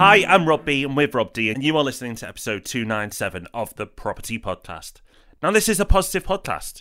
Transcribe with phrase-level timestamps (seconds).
[0.00, 2.64] Um, Hi, I'm Rob B, and with Rob D, and you are listening to episode
[2.64, 5.02] 297 of the Property Podcast.
[5.42, 6.80] Now, this is a positive podcast,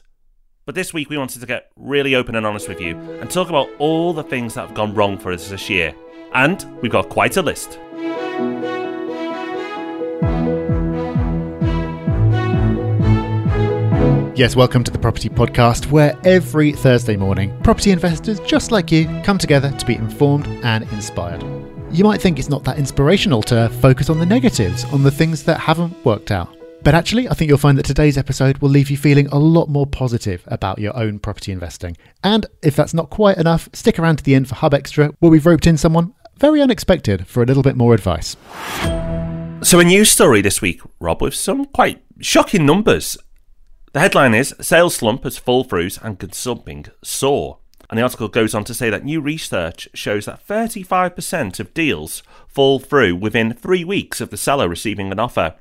[0.66, 3.50] but this week we wanted to get really open and honest with you and talk
[3.50, 5.94] about all the things that have gone wrong for us this year.
[6.34, 7.78] And we've got quite a list.
[14.34, 19.08] Yes, welcome to the Property Podcast, where every Thursday morning, property investors just like you
[19.26, 21.44] come together to be informed and inspired.
[21.92, 25.44] You might think it's not that inspirational to focus on the negatives, on the things
[25.46, 26.56] that haven't worked out.
[26.84, 29.70] But actually, I think you'll find that today's episode will leave you feeling a lot
[29.70, 31.98] more positive about your own property investing.
[32.24, 35.32] And if that's not quite enough, stick around to the end for Hub Extra, where
[35.32, 38.38] we've roped in someone very unexpected for a little bit more advice.
[39.62, 43.18] So, a news story this week, Rob, with some quite shocking numbers.
[43.94, 47.59] The headline is Sales Slump as Fall Throughs and Gazumping Soar.
[47.90, 52.22] And the article goes on to say that new research shows that 35% of deals
[52.48, 55.56] fall through within three weeks of the seller receiving an offer,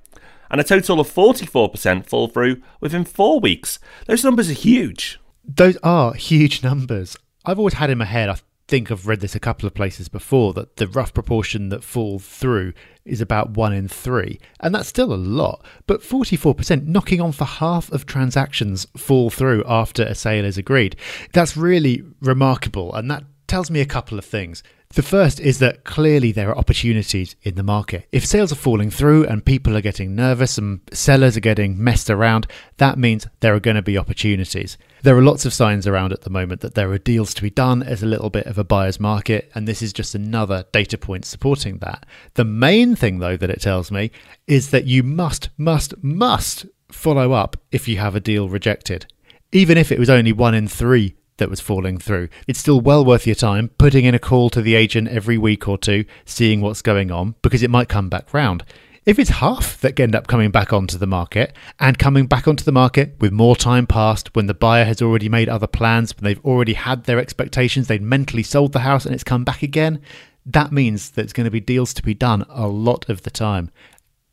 [0.50, 3.78] and a total of 44% fall through within four weeks.
[4.06, 5.18] Those numbers are huge.
[5.44, 7.16] Those are huge numbers.
[7.44, 8.36] I've always had in my head, I
[8.68, 12.18] think I've read this a couple of places before, that the rough proportion that fall
[12.18, 14.38] through is about one in three.
[14.60, 15.64] And that's still a lot.
[15.86, 20.96] But 44%, knocking on for half of transactions fall through after a sale is agreed.
[21.32, 22.94] That's really remarkable.
[22.94, 24.62] And that tells me a couple of things.
[24.94, 28.08] The first is that clearly there are opportunities in the market.
[28.10, 32.08] If sales are falling through and people are getting nervous and sellers are getting messed
[32.08, 32.46] around,
[32.78, 34.78] that means there are going to be opportunities.
[35.02, 37.50] There are lots of signs around at the moment that there are deals to be
[37.50, 40.96] done as a little bit of a buyer's market, and this is just another data
[40.96, 42.06] point supporting that.
[42.34, 44.10] The main thing, though, that it tells me
[44.46, 49.06] is that you must, must, must follow up if you have a deal rejected.
[49.52, 52.28] Even if it was only one in three that was falling through.
[52.46, 55.66] It's still well worth your time putting in a call to the agent every week
[55.66, 58.64] or two, seeing what's going on, because it might come back round.
[59.06, 62.62] If it's half that end up coming back onto the market and coming back onto
[62.62, 66.24] the market with more time passed, when the buyer has already made other plans, when
[66.24, 70.02] they've already had their expectations, they'd mentally sold the house and it's come back again,
[70.44, 73.70] that means there's going to be deals to be done a lot of the time.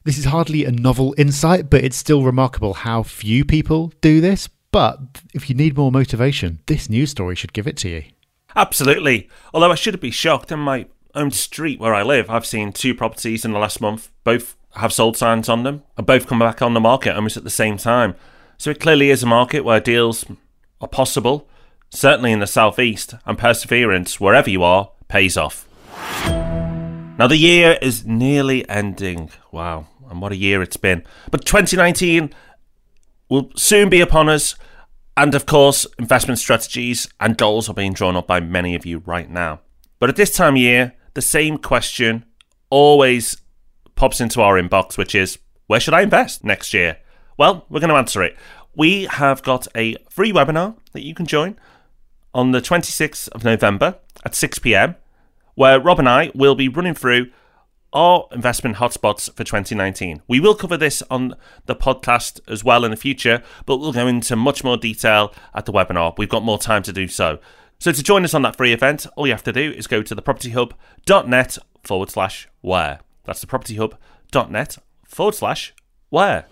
[0.03, 4.49] This is hardly a novel insight, but it's still remarkable how few people do this.
[4.75, 8.03] But if you need more motivation, this news story should give it to you.
[8.57, 9.29] Absolutely.
[9.53, 12.93] Although I should be shocked in my own street where I live, I've seen two
[12.93, 14.11] properties in the last month.
[14.25, 17.45] Both have sold signs on them, and both come back on the market almost at
[17.45, 18.15] the same time.
[18.57, 20.25] So it clearly is a market where deals
[20.81, 21.47] are possible,
[21.89, 25.69] certainly in the southeast, and perseverance, wherever you are, pays off.
[27.17, 29.31] Now the year is nearly ending.
[29.53, 31.05] Wow, and what a year it's been.
[31.31, 32.33] But 2019
[33.29, 34.55] will soon be upon us.
[35.17, 39.01] And of course, investment strategies and goals are being drawn up by many of you
[39.05, 39.61] right now.
[39.99, 42.25] But at this time of year, the same question
[42.69, 43.37] always
[43.95, 46.97] pops into our inbox, which is where should I invest next year?
[47.37, 48.35] Well, we're going to answer it.
[48.75, 51.57] We have got a free webinar that you can join
[52.33, 54.95] on the 26th of November at 6 pm,
[55.55, 57.31] where Rob and I will be running through
[57.95, 60.22] our investment hotspots for 2019.
[60.28, 61.33] We will cover this on
[61.66, 65.66] the podcast as well in the future, but we'll go into much more detail at
[65.66, 66.16] the webinar.
[66.17, 67.39] We've got more time to do so.
[67.79, 70.03] So to join us on that free event, all you have to do is go
[70.03, 73.00] to thepropertyhub.net forward slash where.
[73.23, 75.73] That's thepropertyhub.net forward slash
[76.09, 76.45] where.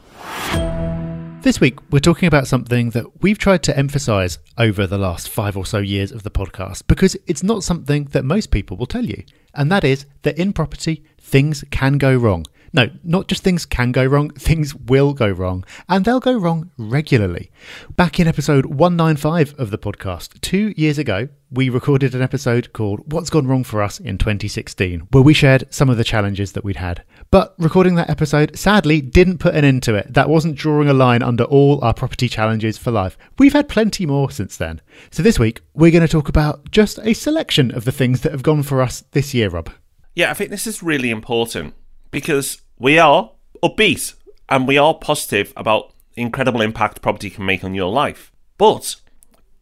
[1.41, 5.57] This week, we're talking about something that we've tried to emphasize over the last five
[5.57, 9.05] or so years of the podcast because it's not something that most people will tell
[9.05, 9.23] you.
[9.53, 12.45] And that is that in property, things can go wrong.
[12.75, 16.71] No, not just things can go wrong, things will go wrong, and they'll go wrong
[16.75, 17.51] regularly.
[17.95, 23.13] Back in episode 195 of the podcast, two years ago, we recorded an episode called
[23.13, 26.63] What's Gone Wrong for Us in 2016, where we shared some of the challenges that
[26.63, 27.03] we'd had.
[27.29, 30.11] But recording that episode sadly didn't put an end to it.
[30.11, 33.19] That wasn't drawing a line under all our property challenges for life.
[33.37, 34.81] We've had plenty more since then.
[35.11, 38.31] So this week, we're going to talk about just a selection of the things that
[38.31, 39.69] have gone for us this year, Rob.
[40.15, 41.75] Yeah, I think this is really important
[42.13, 43.31] because we are
[43.63, 44.13] upbeat
[44.47, 48.31] and we are positive about the incredible impact property can make on your life.
[48.59, 48.97] But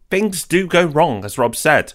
[0.09, 1.93] things do go wrong, as Rob said.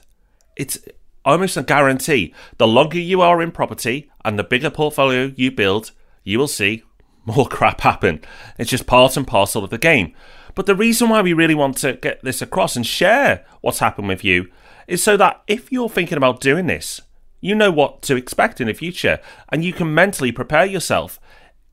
[0.56, 0.78] It's
[1.26, 2.34] almost a guarantee.
[2.56, 5.92] The longer you are in property and the bigger portfolio you build,
[6.24, 6.82] you will see
[7.26, 8.22] more crap happen.
[8.58, 10.14] It's just part and parcel of the game.
[10.54, 14.08] But the reason why we really want to get this across and share what's happened
[14.08, 14.50] with you
[14.88, 17.02] is so that if you're thinking about doing this,
[17.46, 19.20] you know what to expect in the future
[19.50, 21.20] and you can mentally prepare yourself.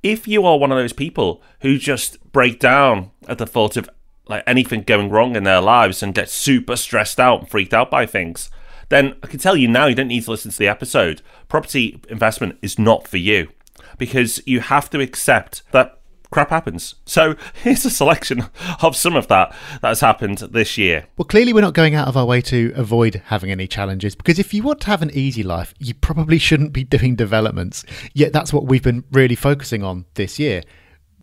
[0.02, 3.90] If you are one of those people who just break down at the thought of
[4.28, 7.90] like anything going wrong in their lives and get super stressed out and freaked out
[7.90, 8.50] by things,
[8.90, 11.22] then I can tell you now you don't need to listen to the episode.
[11.48, 13.50] Property investment is not for you
[13.98, 16.00] because you have to accept that
[16.34, 16.96] crap happens.
[17.06, 18.46] So here's a selection
[18.82, 21.06] of some of that that has happened this year.
[21.16, 24.40] Well, clearly, we're not going out of our way to avoid having any challenges because
[24.40, 27.86] if you want to have an easy life, you probably shouldn't be doing developments.
[28.14, 30.64] Yet that's what we've been really focusing on this year.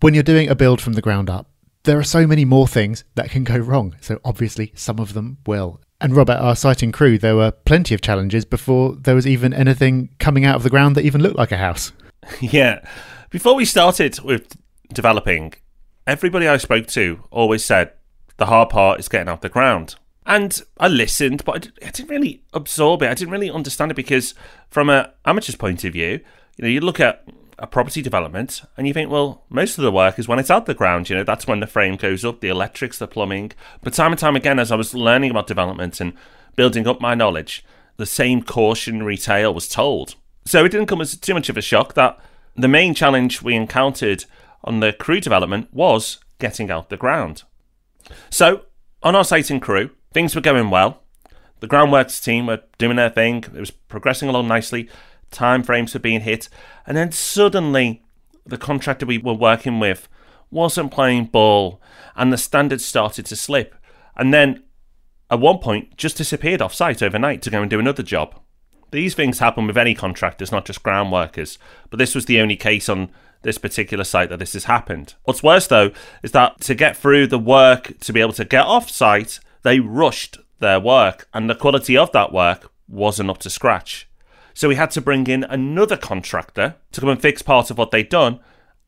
[0.01, 1.51] When you're doing a build from the ground up,
[1.83, 3.97] there are so many more things that can go wrong.
[4.01, 5.81] So obviously, some of them will.
[6.01, 10.11] And Robert, our siting Crewe, there were plenty of challenges before there was even anything
[10.19, 11.93] coming out of the ground that even looked like a house.
[12.41, 12.81] yeah.
[13.31, 14.57] Before we started with
[14.93, 15.55] developing,
[16.07, 17.93] everybody I spoke to always said
[18.37, 19.97] the hard part is getting off the ground.
[20.27, 23.11] And I listened, but I didn't really absorb it.
[23.11, 24.35] I didn't really understand it because,
[24.71, 26.21] from an amateur's point of view,
[26.57, 27.25] you know, you look at
[27.59, 30.67] a property development and you think, well, most of the work is when it's out
[30.67, 31.11] the ground.
[31.11, 33.53] You know, that's when the frame goes up, the electrics, the plumbing.
[33.83, 36.15] But time and time again, as I was learning about development and
[36.57, 37.65] building up my knowledge,
[37.97, 40.15] the same cautionary tale was told.
[40.47, 42.19] So it didn't come as too much of a shock that
[42.57, 44.25] the main challenge we encountered
[44.65, 47.45] on the Crewe development was getting out the ground.
[48.31, 48.63] So,
[49.03, 51.03] on our siting Crewe, things were going well.
[51.61, 54.89] The groundworks team were doing their thing, it was progressing along nicely,
[55.31, 56.49] time frames were being hit,
[56.87, 58.03] and then suddenly
[58.47, 60.09] the contractor we were working with
[60.51, 61.81] wasn't playing ball
[62.17, 63.75] and the standards started to slip.
[64.17, 64.65] And then
[65.31, 68.39] at one point just disappeared off site overnight to go and do another job.
[68.91, 71.59] These things happen with any contractors, not just ground workers,
[71.91, 73.11] but this was the only case on
[73.43, 75.15] this particular site that this has happened.
[75.25, 75.93] What's worse though
[76.23, 79.81] is that to get through the work to be able to get off site, they
[79.81, 84.09] rushed their work and the quality of that work wasn't up to scratch.
[84.53, 87.93] So we had to bring in another contractor to come and fix part of what
[87.93, 88.41] they'd done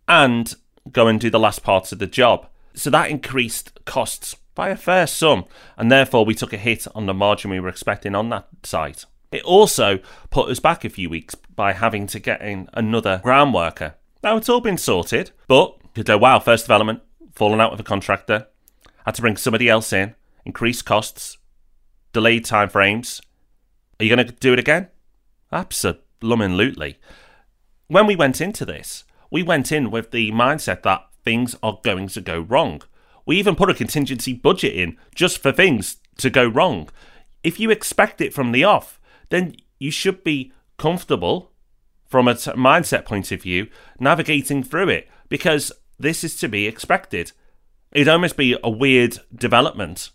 [0.08, 0.54] and
[0.90, 2.46] go and do the last parts of the job.
[2.74, 5.46] So that increased costs by a fair sum,
[5.78, 9.06] and therefore we took a hit on the margin we were expecting on that site.
[9.32, 9.98] It also
[10.30, 14.36] put us back a few weeks by having to get in another ground worker now
[14.36, 17.02] it's all been sorted, but you go, wow, first development,
[17.34, 18.46] fallen out with a contractor,
[19.04, 20.14] had to bring somebody else in,
[20.44, 21.38] increased costs,
[22.12, 23.20] delayed time frames.
[23.98, 24.88] Are you going to do it again?
[25.50, 26.98] Absolutely.
[27.88, 32.08] When we went into this, we went in with the mindset that things are going
[32.08, 32.82] to go wrong.
[33.26, 36.88] We even put a contingency budget in just for things to go wrong.
[37.42, 39.00] If you expect it from the off,
[39.32, 41.52] then you should be comfortable
[42.06, 43.68] from a t- mindset point of view,
[43.98, 47.32] navigating through it because this is to be expected.
[47.92, 50.10] It'd almost be a weird development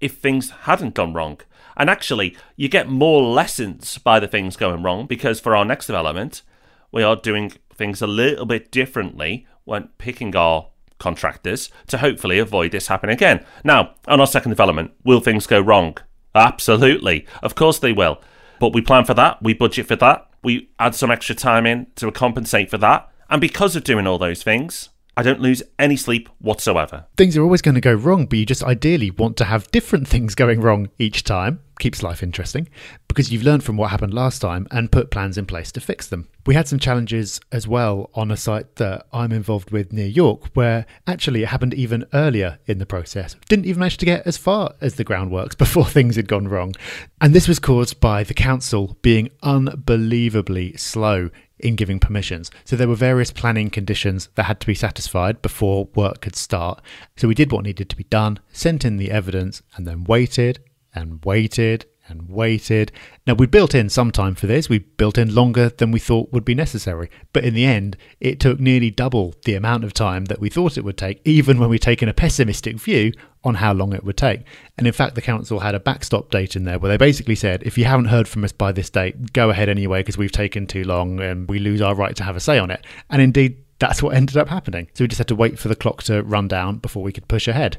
[0.00, 1.40] if things hadn't gone wrong.
[1.76, 5.86] And actually, you get more lessons by the things going wrong because for our next
[5.86, 6.42] development,
[6.90, 10.68] we are doing things a little bit differently when picking our
[10.98, 13.44] contractors to hopefully avoid this happening again.
[13.64, 15.98] Now, on our second development, will things go wrong?
[16.34, 17.26] Absolutely.
[17.42, 18.22] Of course they will.
[18.62, 21.88] But we plan for that, we budget for that, we add some extra time in
[21.96, 23.10] to compensate for that.
[23.28, 27.06] And because of doing all those things, I don't lose any sleep whatsoever.
[27.16, 30.06] Things are always going to go wrong, but you just ideally want to have different
[30.06, 31.58] things going wrong each time.
[31.80, 32.68] Keeps life interesting
[33.12, 36.08] because you've learned from what happened last time and put plans in place to fix
[36.08, 36.26] them.
[36.46, 40.46] We had some challenges as well on a site that I'm involved with near York,
[40.54, 43.36] where actually it happened even earlier in the process.
[43.50, 46.74] Didn't even manage to get as far as the groundworks before things had gone wrong.
[47.20, 51.28] And this was caused by the council being unbelievably slow
[51.58, 52.50] in giving permissions.
[52.64, 56.82] So there were various planning conditions that had to be satisfied before work could start.
[57.18, 60.60] So we did what needed to be done, sent in the evidence, and then waited
[60.94, 62.92] and waited and waited.
[63.26, 64.68] Now, we built in some time for this.
[64.68, 67.10] We built in longer than we thought would be necessary.
[67.32, 70.76] But in the end, it took nearly double the amount of time that we thought
[70.76, 73.12] it would take, even when we'd taken a pessimistic view
[73.44, 74.42] on how long it would take.
[74.78, 77.62] And in fact, the council had a backstop date in there where they basically said,
[77.62, 80.66] if you haven't heard from us by this date, go ahead anyway because we've taken
[80.66, 82.84] too long and we lose our right to have a say on it.
[83.10, 84.88] And indeed, that's what ended up happening.
[84.94, 87.26] So we just had to wait for the clock to run down before we could
[87.26, 87.78] push ahead.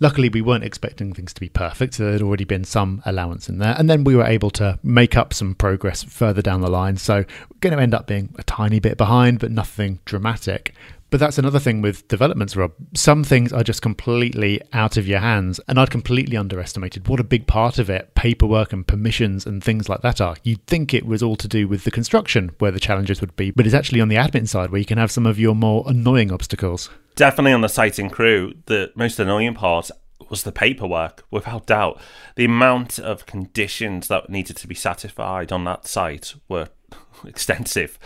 [0.00, 3.58] Luckily, we weren't expecting things to be perfect, so there'd already been some allowance in
[3.58, 3.74] there.
[3.76, 6.96] And then we were able to make up some progress further down the line.
[6.96, 10.72] So we're going to end up being a tiny bit behind, but nothing dramatic.
[11.10, 12.72] But that's another thing with developments, Rob.
[12.94, 17.24] Some things are just completely out of your hands, and I'd completely underestimated what a
[17.24, 20.36] big part of it paperwork and permissions and things like that are.
[20.42, 23.50] You'd think it was all to do with the construction where the challenges would be,
[23.50, 25.82] but it's actually on the admin side where you can have some of your more
[25.86, 26.90] annoying obstacles.
[27.16, 29.90] Definitely on the site and Crewe, the most annoying part
[30.28, 31.98] was the paperwork, without doubt.
[32.36, 36.68] The amount of conditions that needed to be satisfied on that site were
[37.24, 37.98] extensive.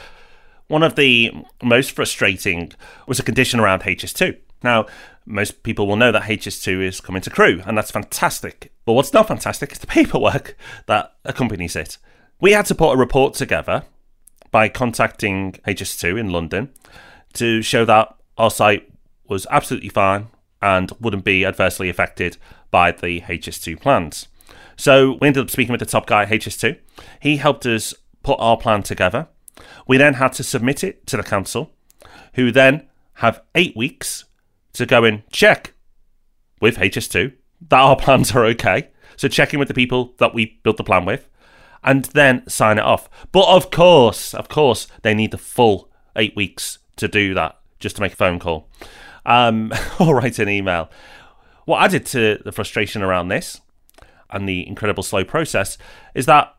[0.69, 2.73] One of the most frustrating
[3.07, 4.37] was a condition around HS2.
[4.63, 4.87] Now,
[5.27, 8.73] most people will know that HS2 is coming to Crewe, and that's fantastic.
[8.85, 11.99] But what's not fantastic is the paperwork that accompanies it.
[12.41, 13.85] We had to put a report together
[14.51, 16.71] by contacting HS2 in London
[17.35, 18.91] to show that our site
[19.27, 20.29] was absolutely fine
[20.61, 22.37] and wouldn't be adversely affected
[22.71, 24.29] by the HS2 plans.
[24.77, 26.79] So we ended up speaking with the top guy at HS2.
[27.21, 29.29] He helped us put our plan together.
[29.87, 31.71] We then had to submit it to the council,
[32.35, 34.25] who then have eight weeks
[34.75, 35.75] to go and check
[36.61, 37.35] with HS2
[37.69, 38.89] that our plans are okay.
[39.17, 41.29] So checking with the people that we built the plan with,
[41.85, 43.09] and then sign it off.
[43.31, 47.97] But of course, of course, they need the full eight weeks to do that, just
[47.97, 48.69] to make a phone call
[49.27, 50.91] um, or write an email.
[51.65, 53.61] What added to the frustration around this
[54.31, 55.79] and the incredible slow process
[56.15, 56.55] is that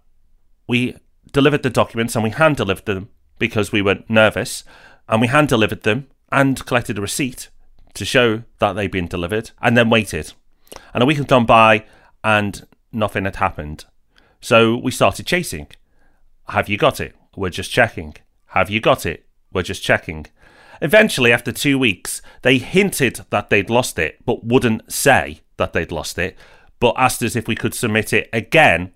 [0.68, 0.96] we
[1.34, 4.64] delivered the documents and we hand delivered them because we were nervous
[5.10, 7.50] and we hand delivered them and collected a receipt
[7.94, 10.34] to show that they'd been delivered and then waited.
[10.94, 11.86] And a week had gone by
[12.24, 13.86] and nothing had happened.
[14.40, 15.68] So we started chasing.
[16.50, 17.16] Have you got it?
[17.36, 18.16] We're just checking.
[18.48, 19.26] Have you got it?
[19.52, 20.28] We're just checking.
[20.82, 25.92] Eventually, after two weeks, they hinted that they'd lost it, but wouldn't say that they'd
[25.92, 26.38] lost it,
[26.80, 28.92] but asked us if we could submit it again.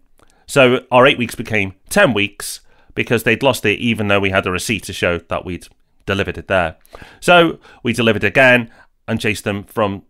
[0.47, 2.61] So our eight weeks became 10 weeks
[2.95, 5.67] because they'd lost it, even though we had a receipt to show that we'd
[6.05, 6.77] delivered it there.
[7.19, 8.71] So we delivered again
[9.07, 10.03] and chased them from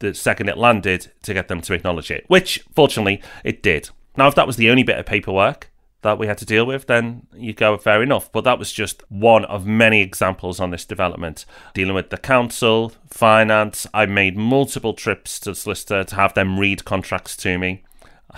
[0.00, 3.88] the second it landed to get them to acknowledge it, which fortunately it did.
[4.16, 5.70] Now, if that was the only bit of paperwork
[6.02, 8.30] that we had to deal with, then you go fair enough.
[8.30, 11.44] But that was just one of many examples on this development.
[11.74, 16.58] Dealing with the council, finance, I made multiple trips to the solicitor to have them
[16.58, 17.82] read contracts to me.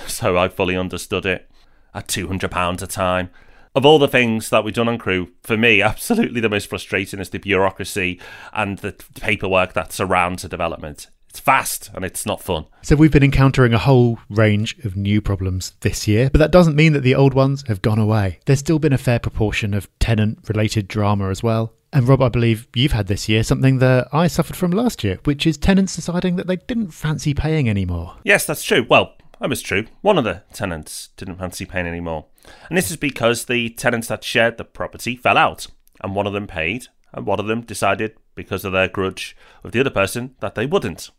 [0.09, 1.51] So I fully understood it
[1.95, 3.31] at £200 a time
[3.75, 7.21] of all the things that we've done on Crewe, for me, absolutely the most frustrating
[7.21, 8.21] is the bureaucracy
[8.53, 11.09] and the paperwork that surrounds the development.
[11.31, 12.67] It's fast and it's not fun.
[12.83, 16.75] So we've been encountering a whole range of new problems this year, but that doesn't
[16.75, 18.41] mean that the old ones have gone away.
[18.47, 21.75] There's still been a fair proportion of tenant related drama as well.
[21.93, 25.19] And Rob, I believe you've had this year something that I suffered from last year,
[25.25, 28.17] which is tenants deciding that they didn't fancy paying anymore.
[28.25, 28.87] Yes, that's true.
[28.89, 29.87] Well, that was true.
[30.01, 32.27] One of the tenants didn't fancy paying anymore.
[32.69, 35.67] And this is because the tenants that shared the property fell out,
[36.03, 39.73] and one of them paid, and one of them decided, because of their grudge with
[39.73, 41.11] the other person, that they wouldn't.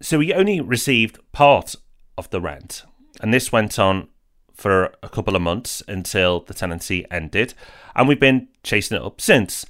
[0.00, 1.74] So we only received part
[2.16, 2.84] of the rent,
[3.20, 4.08] and this went on
[4.54, 7.54] for a couple of months until the tenancy ended,
[7.94, 9.64] and we've been chasing it up since.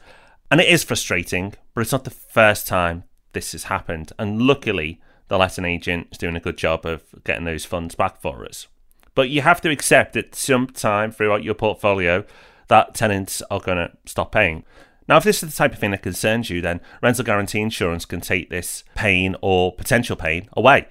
[0.50, 4.12] And it is frustrating, but it's not the first time this has happened.
[4.18, 8.20] And luckily, the letting agent is doing a good job of getting those funds back
[8.20, 8.66] for us.
[9.14, 12.25] But you have to accept that sometime throughout your portfolio
[12.68, 14.64] that tenants are going to stop paying.
[15.08, 18.04] Now, if this is the type of thing that concerns you, then rental guarantee insurance
[18.04, 20.87] can take this pain or potential pain away,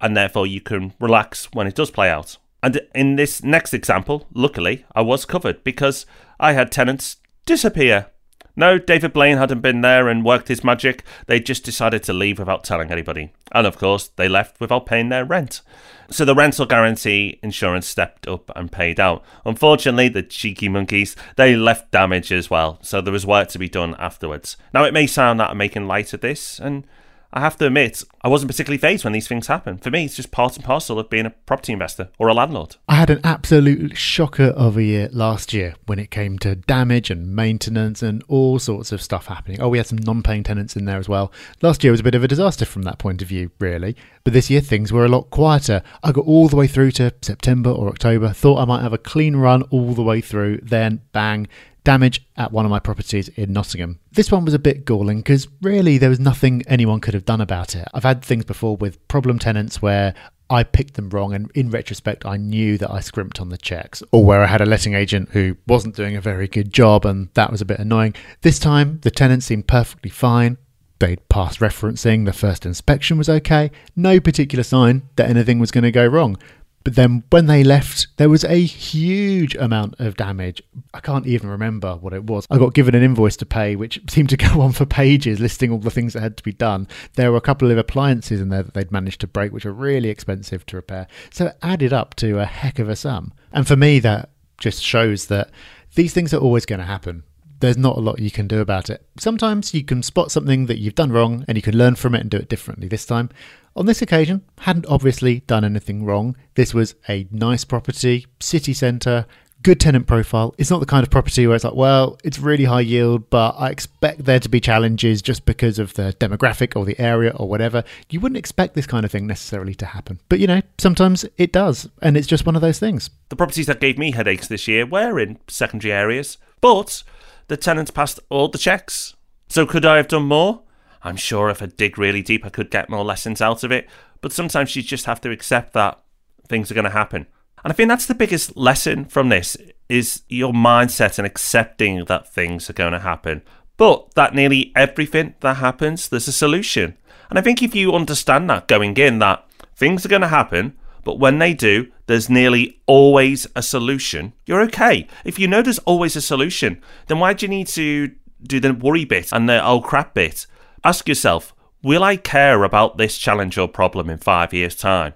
[0.00, 2.36] and therefore you can relax when it does play out.
[2.62, 6.04] And in this next example, luckily, I was covered because
[6.38, 7.16] I had tenants
[7.46, 8.08] disappear
[8.56, 11.04] no, David Blaine hadn't been there and worked his magic.
[11.26, 13.32] They just decided to leave without telling anybody.
[13.52, 15.62] And of course, they left without paying their rent.
[16.10, 19.24] So the rental guarantee insurance stepped up and paid out.
[19.44, 22.78] Unfortunately, the cheeky monkeys, they left damage as well.
[22.82, 24.56] So there was work to be done afterwards.
[24.74, 26.84] Now, it may sound that I'm making light of this, and
[27.32, 29.78] I have to admit, I wasn't particularly fazed when these things happen.
[29.78, 32.76] For me, it's just part and parcel of being a property investor or a landlord.
[32.88, 37.08] I had an absolute shocker of a year last year when it came to damage
[37.08, 39.60] and maintenance and all sorts of stuff happening.
[39.60, 41.30] Oh, we had some non paying tenants in there as well.
[41.62, 43.96] Last year was a bit of a disaster from that point of view, really.
[44.24, 45.82] But this year things were a lot quieter.
[46.02, 48.98] I got all the way through to September or October, thought I might have a
[48.98, 51.46] clean run all the way through, then bang,
[51.84, 53.98] damage at one of my properties in Nottingham.
[54.12, 57.40] This one was a bit galling because really there was nothing anyone could have done
[57.40, 57.88] about it.
[57.94, 60.14] I've had things before with problem tenants where
[60.50, 64.02] I picked them wrong, and in retrospect, I knew that I scrimped on the checks,
[64.10, 67.28] or where I had a letting agent who wasn't doing a very good job, and
[67.34, 68.16] that was a bit annoying.
[68.40, 70.58] This time, the tenant seemed perfectly fine.
[70.98, 75.84] They'd passed referencing, the first inspection was okay, no particular sign that anything was going
[75.84, 76.36] to go wrong.
[76.82, 80.62] But then when they left, there was a huge amount of damage.
[80.94, 82.46] I can't even remember what it was.
[82.50, 85.70] I got given an invoice to pay, which seemed to go on for pages, listing
[85.70, 86.88] all the things that had to be done.
[87.14, 89.72] There were a couple of appliances in there that they'd managed to break, which are
[89.72, 91.06] really expensive to repair.
[91.30, 93.32] So it added up to a heck of a sum.
[93.52, 95.50] And for me, that just shows that
[95.94, 97.24] these things are always going to happen
[97.60, 99.06] there's not a lot you can do about it.
[99.18, 102.22] Sometimes you can spot something that you've done wrong and you can learn from it
[102.22, 103.28] and do it differently this time.
[103.76, 106.36] On this occasion, hadn't obviously done anything wrong.
[106.54, 109.26] This was a nice property, city centre,
[109.62, 110.54] good tenant profile.
[110.58, 113.54] It's not the kind of property where it's like, well, it's really high yield, but
[113.58, 117.48] I expect there to be challenges just because of the demographic or the area or
[117.48, 117.84] whatever.
[118.08, 120.20] You wouldn't expect this kind of thing necessarily to happen.
[120.28, 123.10] But you know, sometimes it does, and it's just one of those things.
[123.28, 127.02] The properties that gave me headaches this year were in secondary areas, but
[127.48, 129.14] the tenants passed all the checks.
[129.48, 130.62] So could I have done more?
[131.02, 133.88] I'm sure if I dig really deep, I could get more lessons out of it.
[134.20, 136.00] But sometimes you just have to accept that
[136.46, 137.26] things are going to happen.
[137.64, 139.56] And I think that's the biggest lesson from this
[139.88, 143.42] is your mindset and accepting that things are going to happen.
[143.76, 146.96] But that nearly everything that happens, there's a solution.
[147.28, 150.76] And I think if you understand that going in, that things are going to happen,
[151.04, 155.06] but when they do, there's nearly always a solution, you're okay.
[155.24, 158.10] If you know there's always a solution, then why do you need to
[158.42, 160.46] do the worry bit and the oh crap bit?
[160.82, 165.14] Ask yourself, will I care about this challenge or problem in five years' time?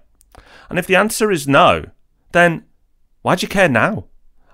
[0.68, 1.87] And if the answer is no,
[2.33, 2.64] then
[3.23, 4.04] why do you care now?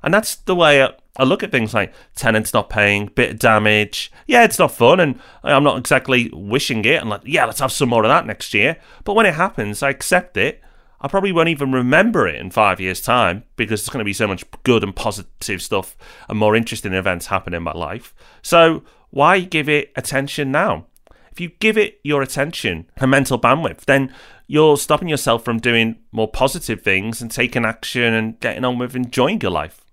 [0.02, 0.82] And that's the way
[1.16, 4.12] I, look at things like tenants not paying, bit of damage.
[4.26, 7.00] Yeah, it's not fun, and I'm not exactly wishing it.
[7.00, 8.76] And like, yeah, let's have some more of that next year.
[9.04, 10.62] But when it happens, I accept it.
[11.00, 14.12] I probably won't even remember it in five years' time because there's going to be
[14.12, 15.96] so much good and positive stuff
[16.28, 18.14] and more interesting events happening in my life.
[18.42, 20.86] So why give it attention now?
[21.32, 24.12] If you give it your attention and mental bandwidth, then
[24.46, 28.96] you're stopping yourself from doing more positive things and taking action and getting on with
[28.96, 29.84] enjoying your life.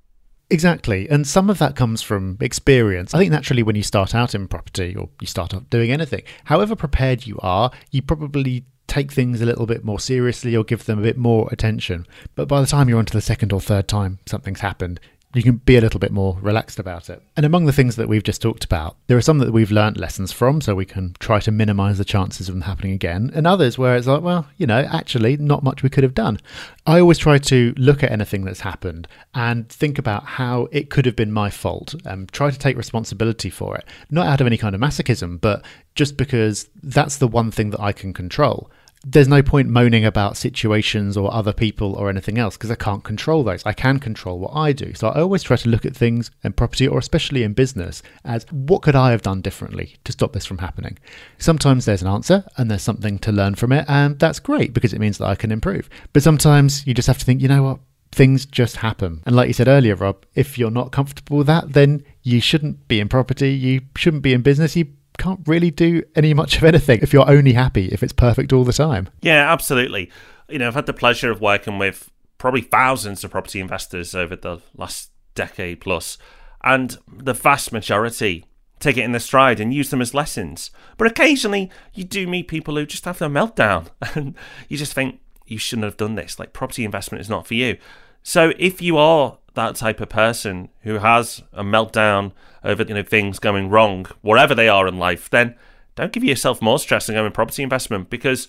[0.50, 1.10] Exactly.
[1.10, 3.14] And some of that comes from experience.
[3.14, 6.76] I think naturally, when you start out in property or you start doing anything, however
[6.76, 11.00] prepared you are, you probably take things a little bit more seriously or give them
[11.00, 12.08] a bit more attention.
[12.36, 15.00] But by the time you're onto the second or third time something's happened,
[15.34, 17.22] you can be a little bit more relaxed about it.
[17.36, 19.98] And among the things that we've just talked about, there are some that we've learnt
[19.98, 23.46] lessons from, so we can try to minimize the chances of them happening again, and
[23.46, 26.40] others where it's like, well, you know, actually, not much we could have done.
[26.86, 31.06] I always try to look at anything that's happened and think about how it could
[31.06, 33.86] have been my fault and try to take responsibility for it.
[34.10, 35.66] Not out of any kind of masochism, but
[35.96, 38.72] just because that's the one thing that I can control
[39.06, 43.04] there's no point moaning about situations or other people or anything else because I can't
[43.04, 43.64] control those.
[43.66, 44.94] I can control what I do.
[44.94, 48.46] So I always try to look at things in property or especially in business as
[48.52, 50.98] what could I have done differently to stop this from happening?
[51.38, 54.94] Sometimes there's an answer and there's something to learn from it, and that's great because
[54.94, 55.90] it means that I can improve.
[56.14, 57.80] But sometimes you just have to think, you know what?
[58.12, 59.22] Things just happen.
[59.26, 62.88] And like you said earlier, Rob, if you're not comfortable with that, then you shouldn't
[62.88, 66.64] be in property, you shouldn't be in business, you can't really do any much of
[66.64, 69.10] anything if you're only happy if it's perfect all the time.
[69.22, 70.12] Yeah, absolutely.
[70.50, 74.36] You know, I've had the pleasure of working with probably thousands of property investors over
[74.36, 76.18] the last decade plus,
[76.64, 78.46] and the vast majority
[78.80, 80.72] take it in their stride and use them as lessons.
[80.98, 84.36] But occasionally, you do meet people who just have their meltdown, and
[84.70, 86.40] you just think you shouldn't have done this.
[86.40, 87.78] Like property investment is not for you.
[88.24, 92.32] So if you are that type of person who has a meltdown
[92.68, 95.56] over you know things going wrong, wherever they are in life, then
[95.96, 98.48] don't give yourself more stress than going property investment because,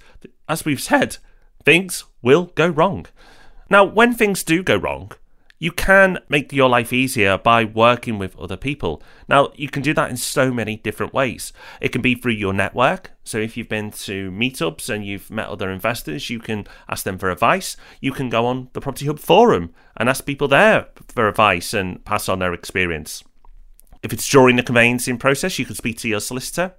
[0.48, 1.16] as we've said,
[1.64, 3.06] things will go wrong.
[3.70, 5.12] Now, when things do go wrong,
[5.60, 9.02] you can make your life easier by working with other people.
[9.28, 11.52] Now, you can do that in so many different ways.
[11.80, 13.12] It can be through your network.
[13.24, 17.18] So, if you've been to meetups and you've met other investors, you can ask them
[17.18, 17.76] for advice.
[18.00, 22.04] You can go on the Property Hub forum and ask people there for advice and
[22.04, 23.24] pass on their experience.
[24.02, 26.74] If it's during the conveyancing process, you can speak to your solicitor.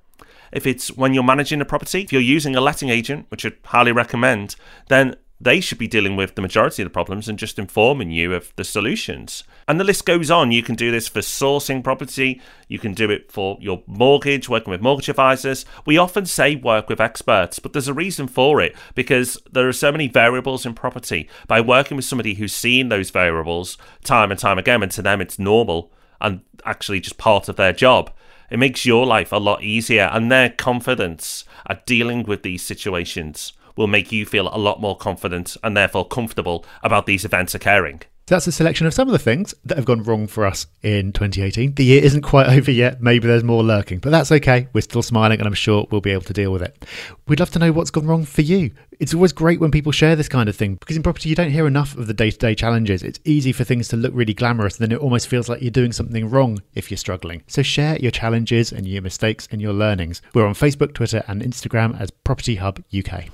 [0.51, 3.57] If it's when you're managing a property, if you're using a letting agent, which I'd
[3.65, 4.55] highly recommend,
[4.87, 8.33] then they should be dealing with the majority of the problems and just informing you
[8.33, 9.43] of the solutions.
[9.67, 10.51] And the list goes on.
[10.51, 14.71] You can do this for sourcing property, you can do it for your mortgage, working
[14.71, 15.65] with mortgage advisors.
[15.85, 19.73] We often say work with experts, but there's a reason for it because there are
[19.73, 21.29] so many variables in property.
[21.47, 25.21] By working with somebody who's seen those variables time and time again, and to them
[25.21, 28.11] it's normal and actually just part of their job,
[28.49, 33.53] it makes your life a lot easier and their confidence at dealing with these situations
[33.75, 38.01] will make you feel a lot more confident and therefore comfortable about these events occurring.
[38.29, 41.13] That's a selection of some of the things that have gone wrong for us in
[41.13, 41.73] 2018.
[41.73, 43.01] The year isn't quite over yet.
[43.01, 44.67] Maybe there's more lurking, but that's okay.
[44.71, 46.85] We're still smiling and I'm sure we'll be able to deal with it.
[47.27, 48.69] We'd love to know what's gone wrong for you.
[48.99, 51.49] It's always great when people share this kind of thing because in property you don't
[51.49, 53.01] hear enough of the day to day challenges.
[53.01, 55.71] It's easy for things to look really glamorous, and then it almost feels like you're
[55.71, 57.43] doing something wrong if you're struggling.
[57.47, 60.21] So share your challenges and your mistakes and your learnings.
[60.35, 63.29] We're on Facebook, Twitter, and Instagram as Property Hub UK.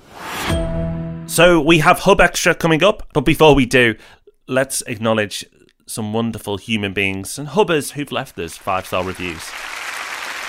[1.28, 3.96] So we have Hub Extra coming up, but before we do,
[4.46, 5.44] let's acknowledge
[5.86, 9.42] some wonderful human beings and hubbers who've left us five star reviews.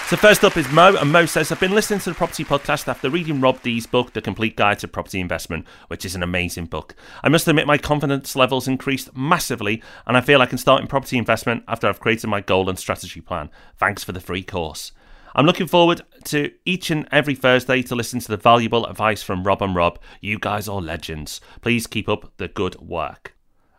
[0.07, 2.87] So first up is Mo, and Mo says, I've been listening to the property podcast
[2.87, 6.67] after reading Rob D's book, The Complete Guide to Property Investment, which is an amazing
[6.67, 6.95] book.
[7.21, 10.87] I must admit my confidence levels increased massively, and I feel I can start in
[10.87, 13.49] property investment after I've created my goal and strategy plan.
[13.75, 14.93] Thanks for the free course.
[15.35, 19.43] I'm looking forward to each and every Thursday to listen to the valuable advice from
[19.43, 19.99] Rob and Rob.
[20.21, 21.41] You guys are legends.
[21.59, 23.36] Please keep up the good work.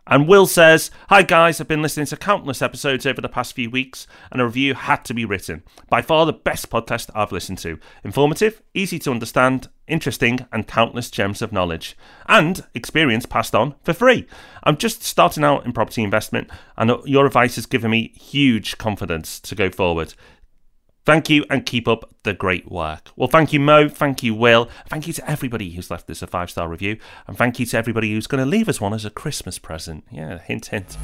[0.09, 3.69] And Will says, Hi guys, I've been listening to countless episodes over the past few
[3.69, 5.61] weeks, and a review had to be written.
[5.87, 7.77] By far the best podcast I've listened to.
[8.03, 11.95] Informative, easy to understand, interesting, and countless gems of knowledge.
[12.27, 14.25] And experience passed on for free.
[14.63, 19.39] I'm just starting out in property investment, and your advice has given me huge confidence
[19.41, 20.15] to go forward.
[21.05, 23.09] Thank you and keep up the great work.
[23.15, 23.89] Well, thank you, Mo.
[23.89, 24.69] Thank you, Will.
[24.87, 26.97] Thank you to everybody who's left us a five star review.
[27.27, 30.03] And thank you to everybody who's going to leave us one as a Christmas present.
[30.11, 30.97] Yeah, hint, hint.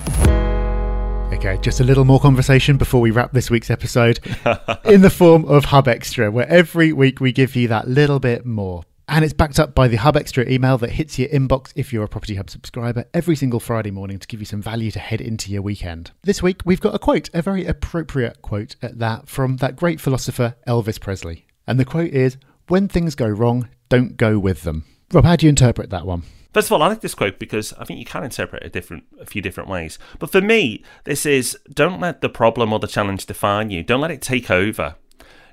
[1.33, 4.19] Okay, just a little more conversation before we wrap this week's episode
[4.85, 8.45] in the form of Hub Extra, where every week we give you that little bit
[8.45, 8.83] more.
[9.07, 12.03] And it's backed up by the Hub Extra email that hits your inbox if you're
[12.03, 15.21] a Property Hub subscriber every single Friday morning to give you some value to head
[15.21, 16.11] into your weekend.
[16.23, 20.01] This week, we've got a quote, a very appropriate quote at that, from that great
[20.01, 21.45] philosopher Elvis Presley.
[21.67, 22.37] And the quote is
[22.67, 24.85] When things go wrong, don't go with them.
[25.13, 26.23] Rob, how do you interpret that one?
[26.51, 28.69] First of all, I like this quote because I think you can interpret it a
[28.69, 29.99] different, a few different ways.
[30.17, 33.83] But for me, this is don't let the problem or the challenge define you.
[33.83, 34.95] Don't let it take over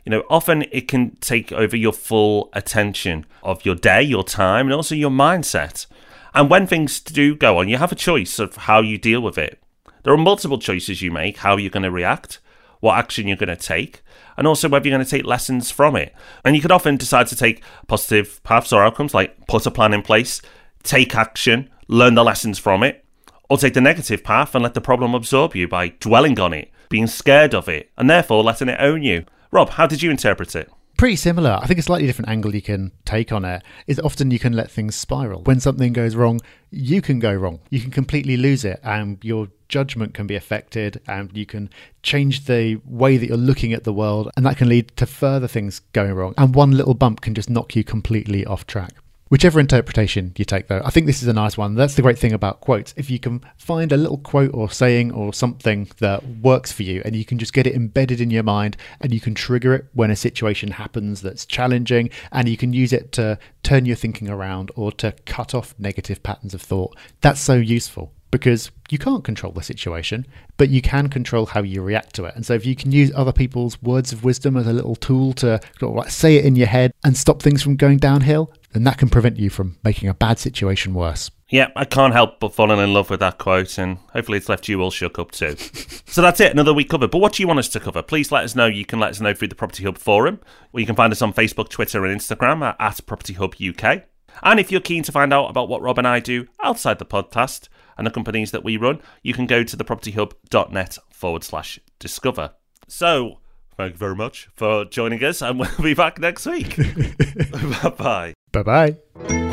[0.04, 4.66] you know, often it can take over your full attention of your day, your time,
[4.66, 5.86] and also your mindset.
[6.34, 9.38] And when things do go on, you have a choice of how you deal with
[9.38, 9.62] it.
[10.02, 12.40] There are multiple choices you make how you're going to react,
[12.80, 14.02] what action you're going to take,
[14.36, 16.14] and also whether you're going to take lessons from it.
[16.44, 19.94] And you could often decide to take positive paths or outcomes, like put a plan
[19.94, 20.42] in place,
[20.82, 23.04] take action, learn the lessons from it,
[23.48, 26.70] or take the negative path and let the problem absorb you by dwelling on it,
[26.88, 29.24] being scared of it, and therefore letting it own you.
[29.52, 30.70] Rob, how did you interpret it?
[30.96, 31.58] Pretty similar.
[31.60, 34.54] I think a slightly different angle you can take on it is often you can
[34.54, 35.42] let things spiral.
[35.42, 37.60] When something goes wrong, you can go wrong.
[37.68, 41.68] You can completely lose it, and your judgment can be affected, and you can
[42.02, 45.48] change the way that you're looking at the world, and that can lead to further
[45.48, 46.32] things going wrong.
[46.38, 48.92] And one little bump can just knock you completely off track.
[49.32, 51.74] Whichever interpretation you take, though, I think this is a nice one.
[51.74, 52.92] That's the great thing about quotes.
[52.98, 57.00] If you can find a little quote or saying or something that works for you
[57.02, 59.86] and you can just get it embedded in your mind and you can trigger it
[59.94, 64.28] when a situation happens that's challenging and you can use it to turn your thinking
[64.28, 69.24] around or to cut off negative patterns of thought, that's so useful because you can't
[69.24, 72.34] control the situation, but you can control how you react to it.
[72.34, 75.34] And so, if you can use other people's words of wisdom as a little tool
[75.34, 75.60] to
[76.08, 79.38] say it in your head and stop things from going downhill, then that can prevent
[79.38, 81.30] you from making a bad situation worse.
[81.48, 84.68] Yeah, I can't help but falling in love with that quote, and hopefully it's left
[84.68, 85.56] you all shook up too.
[86.06, 87.10] so that's it, another week covered.
[87.10, 88.02] But what do you want us to cover?
[88.02, 88.66] Please let us know.
[88.66, 90.40] You can let us know through the Property Hub forum,
[90.72, 94.04] or you can find us on Facebook, Twitter, and Instagram at, at Property Hub UK.
[94.42, 97.04] And if you're keen to find out about what Rob and I do outside the
[97.04, 102.52] podcast and the companies that we run, you can go to thepropertyhub.net forward slash discover.
[102.88, 103.40] So,
[103.82, 106.76] thank you very much for joining us, and we'll be back next week.
[107.82, 108.34] bye bye.
[108.52, 109.48] Bye bye.